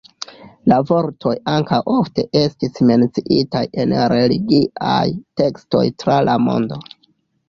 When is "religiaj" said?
4.13-5.03